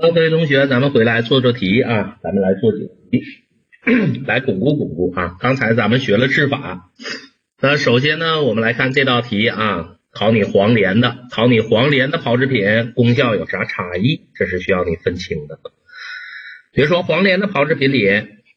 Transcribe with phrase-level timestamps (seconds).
[0.00, 3.22] 好，各位同学，咱们回来做做题啊，咱们来做几个题，
[4.26, 5.36] 来巩固巩固啊。
[5.38, 6.90] 刚才咱们学了制法，
[7.62, 14.26] 那首先呢，我们来看这道题啊，考你黄连的，考你黄连的炮制品功效有啥差异？
[14.34, 15.60] 这是需要你分清的。
[16.72, 18.04] 比如说黄连的炮制品里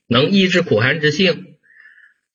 [0.08, 1.46] 能抑制苦寒之性、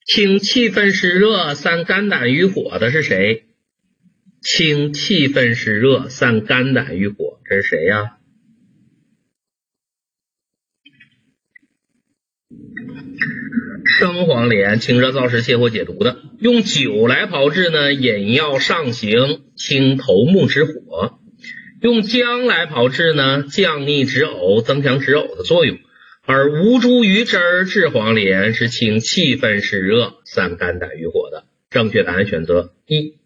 [0.07, 3.47] 清气分湿热、散肝胆郁火的是谁？
[4.43, 8.19] 清气分湿热、散肝胆郁火，这是谁呀？
[13.85, 21.19] 生黄连清热燥湿、泻火解毒的，用酒来炮制呢，引药上行，清头目之火；
[21.81, 25.79] 用姜来炮制呢，降逆止呕，增强止呕的作用。
[26.25, 31.45] 而吴茱萸汁儿制黄连是清气分湿热、散肝胆郁火的。
[31.69, 33.19] 正确答案选择一。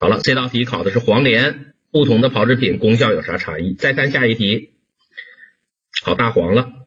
[0.00, 3.74] 好了，这道题考的是黄连，不同的炮制品功效有啥差异？
[3.74, 4.70] 再看下一题，
[6.02, 6.85] 考大黄了。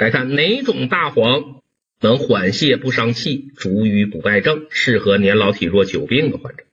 [0.00, 1.60] 来看哪种大黄
[2.00, 6.64] 能缓泻不伤气、逐瘀不败症，适合年老体弱、久病的患者。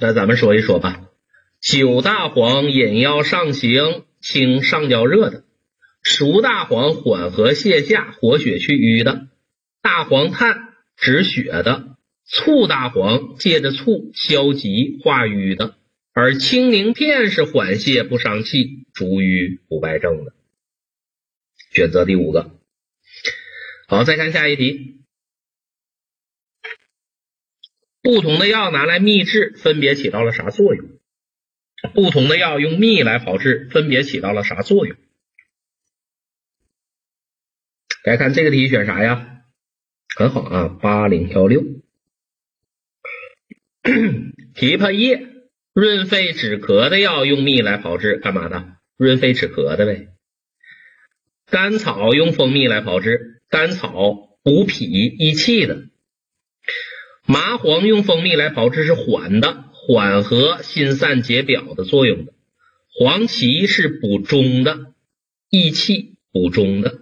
[0.00, 1.08] 那咱们说一说吧。
[1.60, 5.42] 酒大黄引药上行，清上焦热的。
[6.02, 9.26] 熟大黄缓和泻下、活血去瘀的；
[9.82, 15.74] 大黄炭止血的；醋大黄借着醋消积化瘀的；
[16.12, 20.34] 而青宁片是缓泻不伤气、逐瘀不败症的。
[21.70, 22.58] 选择第五个。
[23.86, 25.04] 好，再看下一题。
[28.02, 30.88] 不同的药拿来秘制，分别起到了啥作用？
[31.94, 34.96] 不同的药用蜜来炮制，分别起到了啥作用？
[38.04, 39.44] 来看这个题选啥呀？
[40.16, 41.62] 很好啊，八零幺六。
[44.54, 45.29] 枇杷叶
[45.72, 48.76] 润肺止咳的药用蜜来炮制，干嘛的？
[48.96, 50.08] 润肺止咳的呗。
[51.46, 55.84] 甘草用蜂蜜来炮制，甘草补脾益气的。
[57.26, 62.32] 麻黄用蜂蜜来炮制是缓的，缓和心散解表的作用的。
[62.98, 64.92] 黄芪是补中的，
[65.48, 67.00] 益气补中的。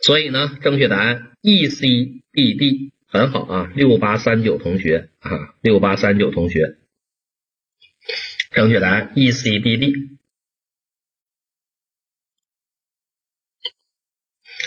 [0.00, 1.86] 所以呢，正确答案 E C
[2.32, 6.76] B D 很好啊，六八三九同学啊，六八三九同学，
[8.50, 10.18] 正确答案 E C B D。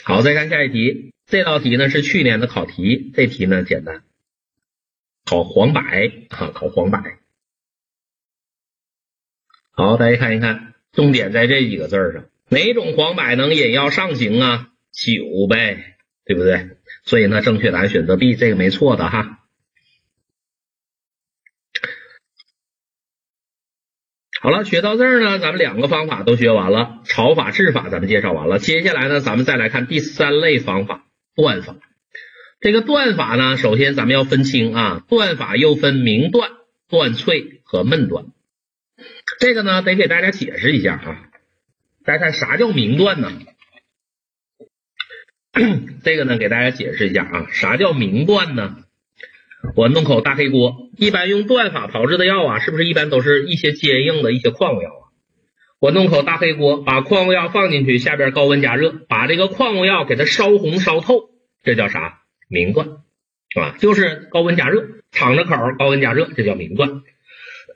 [0.03, 4.03] 好，再看下一题，这道题呢是去年的考题，这题呢简单，
[5.23, 7.00] 考黄柏啊，考黄柏。
[9.69, 14.73] 好，大家看一看，重点在这几个字上，哪种黄柏能引药上行啊？
[14.91, 16.81] 酒呗，对不对？
[17.12, 19.40] 所以呢，正确答案选择 B，这个没错的哈。
[24.40, 28.60] 好了，学到这儿呢，咱们两个方法都学完了，炒法、制法咱们介绍完了。
[28.60, 31.04] 接下来呢，咱们再来看第三类方法——
[31.36, 31.76] 断法。
[32.62, 36.50] 这个断法呢，首先咱们要分清啊，断法又分明断、
[36.88, 38.28] 断脆和闷断。
[39.38, 41.30] 这个呢，得给大家解释一下啊。
[42.06, 43.34] 大家看啥叫明断呢？
[46.04, 48.78] 这个呢，给大家解释一下啊，啥叫明断呢？
[49.76, 55.04] 我弄口大黑锅，一般用断法炮制的药啊，是不是一般都是一些坚硬的一些矿物药啊？
[55.80, 61.30] 我弄口大黑锅，把矿物药放进去，下边高温加热，把这个矿物药给它烧红烧透，
[61.64, 62.22] 这叫啥？
[62.48, 62.88] 明断，
[63.50, 63.76] 是吧？
[63.80, 67.02] 就是高温加热，敞着口高温加热，这叫明断。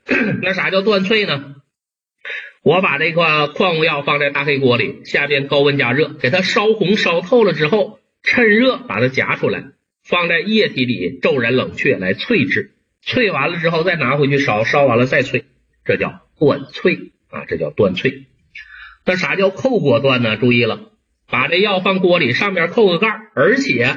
[0.42, 1.54] 那啥叫断脆呢？
[2.65, 9.65] 我把这个矿物药放在大黑锅里，下边高温加热，给它烧红烧透了之后，趁热把它夹出来，
[10.03, 12.71] 放在液体里骤然冷却来萃制，
[13.05, 15.43] 萃完了之后再拿回去烧，烧完了再萃，
[15.85, 18.23] 这叫断萃啊，这叫断萃。
[19.05, 20.35] 那啥叫扣锅断呢？
[20.35, 20.89] 注意了，
[21.29, 23.95] 把这药放锅里，上边扣个盖，而且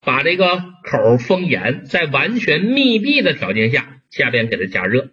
[0.00, 0.46] 把这个
[0.84, 5.10] 口封严，在完全密闭的条件下，下边给它加热。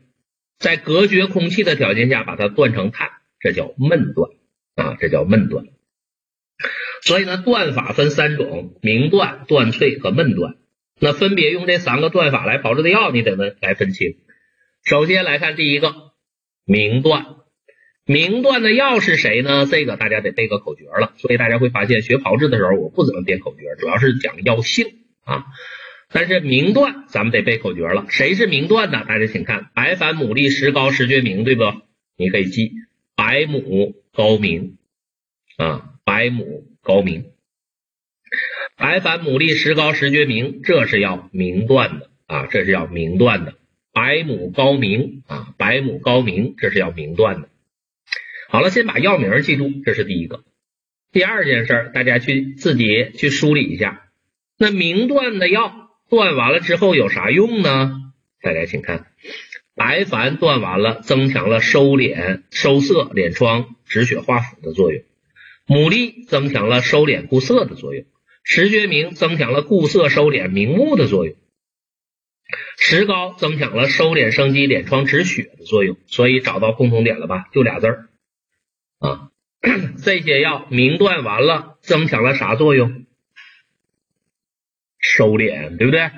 [0.59, 3.09] 在隔绝空气的条件下把它断成碳，
[3.39, 4.31] 这叫闷断
[4.75, 5.65] 啊，这叫闷断。
[7.03, 10.55] 所以呢，断法分三种：明断、断脆和闷断。
[10.99, 14.17] 那分别用这三个断法来炮制的药，你得能来分清。
[14.83, 15.93] 首先来看第一个
[16.65, 17.25] 明断，
[18.03, 19.67] 明断的药是谁呢？
[19.69, 21.13] 这个大家得背个口诀了。
[21.17, 24.87] 所以大家会发现学炮制的时候，我不怎么编口诀，主要是讲药性
[25.23, 25.45] 啊。
[26.09, 29.03] 但是明断咱们得背口诀了，谁是明断呢？
[29.07, 31.63] 大家请看：白矾、牡蛎、石膏、石决明，对不？
[32.15, 32.71] 你可以记
[33.15, 34.77] 白母高明
[35.57, 37.31] 啊，白母高明。
[38.77, 43.55] 白矾、牡蛎、石膏、石决明，这是要明断的啊，这是要明断的。
[43.91, 47.49] 白母高明啊，白母高明，这是要明断的。
[48.49, 50.43] 好了，先把药名记住，这是第一个。
[51.11, 54.07] 第二件事，大家去自己去梳理一下，
[54.57, 58.13] 那明断的药断完了之后有啥用呢？
[58.41, 59.07] 大家请看，
[59.75, 65.01] 白矾断完了，增强了收敛、收涩敛疮、止血化腐的作用；
[65.67, 68.05] 牡蛎增强了收敛固涩的作用；
[68.43, 71.35] 石决明增强了固涩收敛明目的作用；
[72.79, 75.97] 石膏增强了收敛生肌、敛疮止血的作用。
[76.05, 77.47] 所以找到共同点了吧？
[77.51, 78.09] 就俩字儿
[78.99, 79.29] 啊。
[80.05, 83.06] 这些药明断完了，增强了啥作用？
[85.15, 86.11] 收敛，对不对？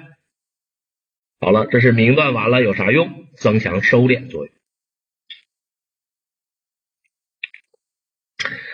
[1.39, 3.27] 好了，这是明断完了有啥用？
[3.36, 4.53] 增强收敛作用。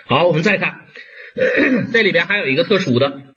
[0.06, 0.88] 好，我们再看，
[1.92, 3.36] 这里边还有一个特殊的，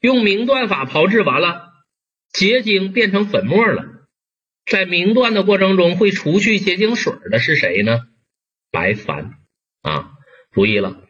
[0.00, 1.70] 用明断法炮制完了，
[2.32, 3.84] 结晶变成粉末了，
[4.66, 8.00] 在明断的过程中会除去结晶水的是谁呢？
[8.72, 9.30] 白矾
[9.82, 10.10] 啊。
[10.50, 11.02] 注意了，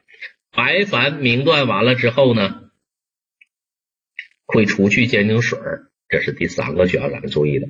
[0.53, 2.64] 白矾明断完了之后呢，
[4.55, 5.59] 会除去结晶水
[6.09, 7.67] 这是第三个需要咱们注意的。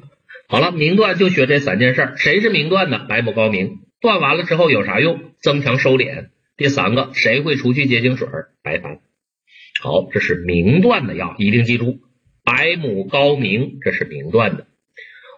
[0.49, 3.07] 好了，明断就学这三件事谁是明断的？
[3.09, 3.79] 白母高明。
[4.03, 5.33] 断完了之后有啥用？
[5.41, 6.29] 增强收敛。
[6.59, 8.29] 第三个，谁会除去结晶水
[8.63, 8.99] 白矾。
[9.81, 12.01] 好，这是明断的药，一定记住，
[12.45, 14.67] 白母高明，这是明断的。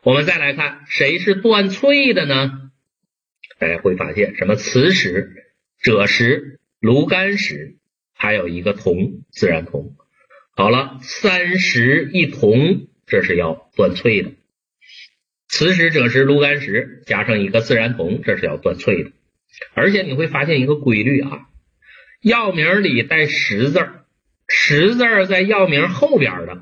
[0.02, 2.50] 我们再来看，谁是断萃的呢？
[3.60, 5.44] 大家会发现什么磁石？
[5.80, 7.76] 赭石、炉甘石，
[8.14, 9.94] 还有一个铜，自然铜。
[10.58, 14.30] 好了，三石一铜，这是要断萃的。
[15.48, 19.12] 磁石、赭石、炉甘石加上一个自然铜，这是要断萃的。
[19.74, 21.48] 而且你会发现一个规律啊，
[22.22, 24.06] 药名里带石字儿，
[24.48, 26.52] 石字儿在药名后边的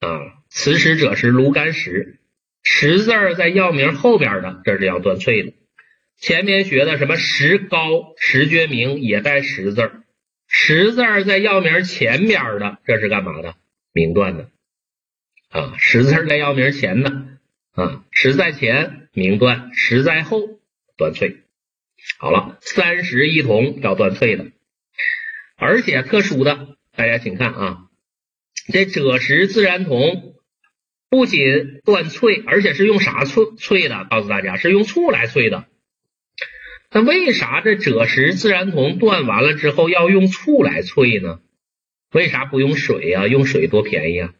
[0.00, 0.20] 啊，
[0.50, 2.20] 磁石、赭石、炉甘石，
[2.62, 5.54] 石字儿在药名后边的，这是要断萃的。
[6.18, 10.01] 前面学的什么石膏、石决明也带石字儿，
[10.54, 13.56] 石字儿在药名前边的，这是干嘛的？
[13.92, 14.50] 明断的
[15.48, 17.10] 啊，石字儿在药名前的
[17.72, 20.60] 啊，石在前明断，石在后
[20.98, 21.38] 断萃。
[22.18, 24.52] 好了，三石一铜要断萃的，
[25.56, 27.78] 而且特殊的，大家请看啊，
[28.70, 30.34] 这赭石自然铜
[31.08, 34.06] 不仅断萃，而且是用啥萃萃的？
[34.10, 35.66] 告诉大家，是用醋来萃的。
[36.94, 41.40] 那为啥这赭石自然铜断完了之后要用醋来萃呢？
[42.12, 43.26] 为啥不用水呀？
[43.26, 44.34] 用水多便宜啊！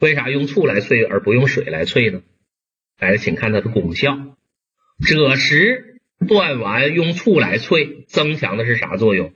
[0.00, 2.22] 为啥用醋来萃而不用水来萃呢？
[2.96, 4.38] 大家请看它的功效：
[4.98, 9.34] 赭石断完用醋来萃，增强的是啥作用？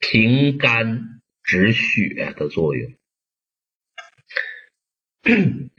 [0.00, 2.92] 平肝止血的作用。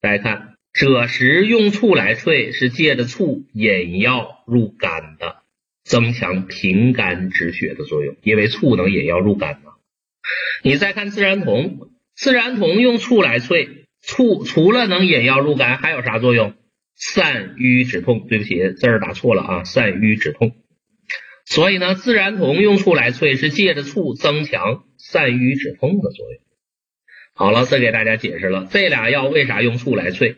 [0.00, 0.57] 大家看。
[0.86, 5.42] 赭石用醋来萃，是借着醋引药入肝的，
[5.82, 8.14] 增强平肝止血的作用。
[8.22, 9.72] 因为醋能引药入肝嘛。
[10.62, 16.54] 你再看自然铜，自然铜用醋来萃，醋除了能引药入肝，还有啥作用？
[16.94, 18.28] 散瘀止痛。
[18.28, 20.54] 对不起，字儿打错了啊，散瘀止痛。
[21.44, 26.40] 所以呢，自然铜用醋来萃，是借着醋增强散瘀止痛的作用。
[27.34, 30.36] 好了，再给大家解释了这俩药为啥用醋来萃。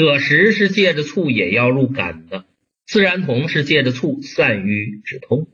[0.00, 2.46] 赭石是借着醋引药入肝的，
[2.84, 5.46] 自然铜是借着醋散瘀止痛，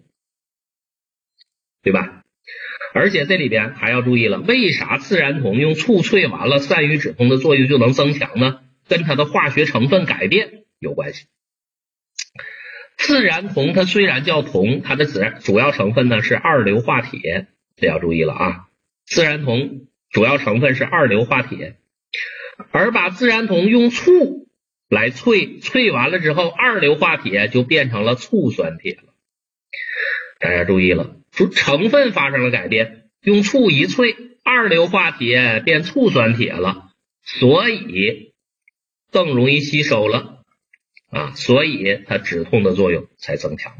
[1.82, 2.24] 对吧？
[2.94, 8.60] 而且这里边还要注意了，为啥自然铜用醋萃完了散瘀止痛的作用就能增强呢？
[8.88, 11.26] 跟它的化学成分改变有关系。
[12.96, 18.68] 自然铜它虽然叫铜，它的主主要成分呢是二硫化铁，这要注意了啊。
[19.04, 21.76] 自然铜主要成分是二硫化铁。
[22.70, 24.48] 而把自然铜用醋
[24.88, 29.14] 来萃，萃完了之后，二硫化铁就变成了醋酸铁了。
[30.38, 36.90] 大家注意了，说成分发生了改变，用醋一萃，二硫化铁变醋酸铁了，
[37.22, 38.32] 所以
[39.10, 40.44] 更容易吸收了
[41.10, 43.74] 啊，所以它止痛的作用才增强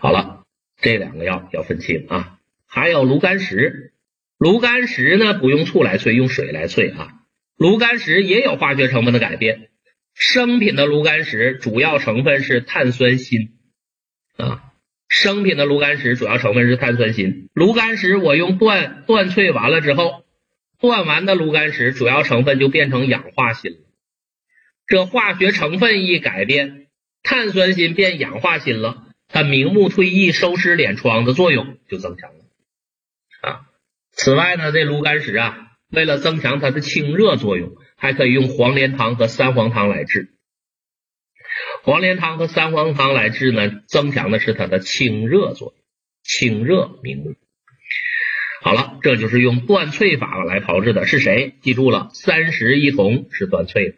[0.00, 0.44] 好了，
[0.80, 3.92] 这两个药要分清啊，还有炉甘石。
[4.38, 7.14] 炉甘石呢，不用醋来萃，用水来萃啊。
[7.56, 9.68] 炉甘石也有化学成分的改变，
[10.14, 13.50] 生品的炉甘石主要成分是碳酸锌
[14.36, 14.62] 啊。
[15.08, 17.48] 生品的炉甘石主要成分是碳酸锌。
[17.52, 20.24] 炉甘石我用断断萃完了之后，
[20.80, 23.78] 断完的炉甘石主要成分就变成氧化锌了。
[24.86, 26.86] 这化学成分一改变，
[27.24, 32.44] 碳酸锌变氧化锌了，它明目退翳、收湿敛疮的作用就增强了。
[34.18, 40.34] 此外呢，这炉甘石啊，为了增强它的清热作用，还可以用黄连汤和三黄汤来治。
[41.84, 45.84] 黄连汤和三黄汤来治呢，增强的是它的清热作用，
[46.24, 47.36] 清热明目。
[48.60, 51.54] 好了，这就是用断萃法来炮制的，是谁？
[51.62, 53.96] 记住了，三十一同是断萃的。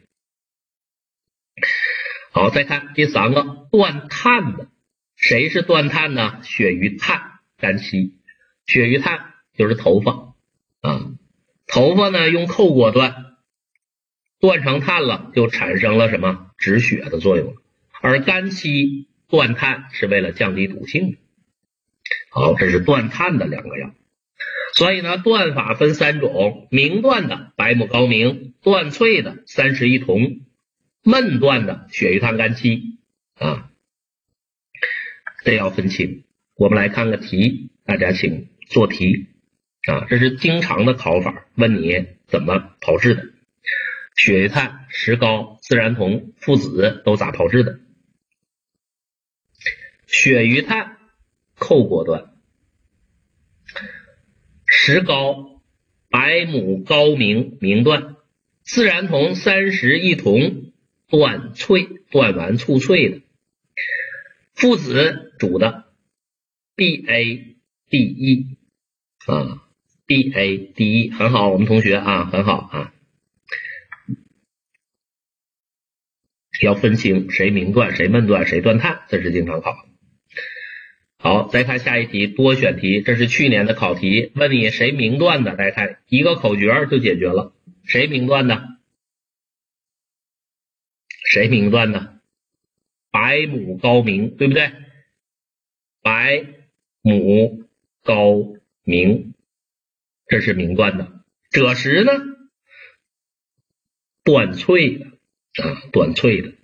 [2.30, 4.68] 好，再看第三个断炭的，
[5.16, 6.42] 谁是断炭呢？
[6.44, 8.18] 鳕鱼炭干漆，
[8.66, 10.32] 鳕鱼炭就是头发
[10.80, 11.12] 啊，
[11.66, 13.26] 头发呢用扣锅断，
[14.40, 17.56] 断成炭了，就产生了什么止血的作用。
[18.00, 21.18] 而干漆断炭是为了降低毒性。
[22.30, 23.92] 好，这是断炭的两个药。
[24.72, 30.40] 所以呢，断法分三种：明断的白木高明，断脆的三十一铜。
[31.02, 32.98] 闷断的血鱼炭干漆
[33.34, 33.68] 啊，
[35.44, 36.24] 这要分清。
[36.54, 39.26] 我们来看个题，大家请做题
[39.86, 43.24] 啊，这是经常的考法，问你怎么炮制的？
[44.16, 47.80] 血鱼炭、石膏、自然铜、附子都咋炮制的？
[50.06, 50.98] 血鱼炭
[51.56, 52.32] 扣锅断，
[54.66, 55.62] 石膏
[56.08, 58.16] 百亩高明明断，
[58.62, 60.66] 自然铜三十一同。
[61.12, 63.22] 断萃断完促萃的
[64.54, 65.92] 父子煮的
[66.76, 67.56] B A
[67.88, 68.58] D E
[69.26, 69.66] 啊
[70.10, 72.92] B A D E 很好，我们同学啊很好啊，
[76.60, 79.76] 要分清谁明断谁闷断谁断碳，这是经常考。
[81.18, 85.54] 好，再看下一题多选题，这是去年的考题，问你谁明断的？
[85.54, 88.64] 大家看一个口诀就解决了，谁明断的？
[91.30, 92.20] 谁明断的？
[93.12, 94.72] 白母高明，对不对？
[96.02, 96.46] 白
[97.00, 97.68] 母
[98.02, 99.29] 高明，
[100.30, 101.24] 这是明断的。
[101.50, 102.12] 赭石呢？
[104.22, 105.06] 断萃的
[105.62, 106.54] 啊，断翠的。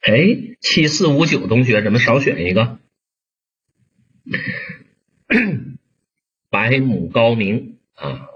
[0.00, 2.80] 哎，七四五九同学怎么少选一个？
[6.50, 8.28] 白母高明啊，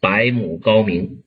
[0.00, 1.25] 白母高明。